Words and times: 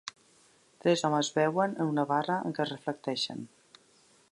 Tres 0.85 1.03
homes 1.09 1.29
beuen 1.35 1.77
en 1.85 1.91
una 1.93 2.07
barra 2.13 2.39
en 2.49 2.57
què 2.57 2.65
es 2.67 2.73
reflecteixen. 2.73 3.47